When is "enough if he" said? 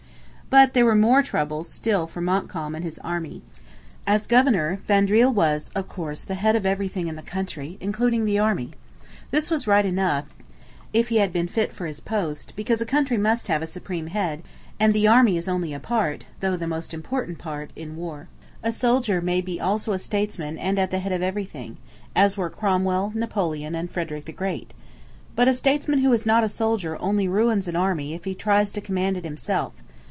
9.85-11.19